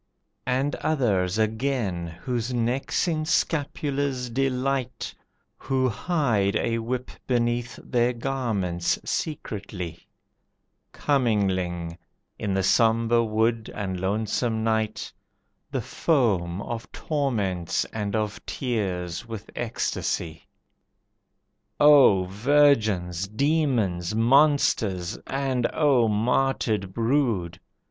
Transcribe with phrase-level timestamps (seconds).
[0.47, 5.13] And others again, whose necks in scapulars delight,
[5.57, 10.07] Who hide a whip beneath their garments secretly,
[10.91, 11.99] Commingling,
[12.39, 15.13] in the sombre wood and lonesome night,
[15.69, 20.47] The foam of torments and of tears with ecstasy.
[21.79, 27.59] O virgins, demons, monsters, and O martyred brood!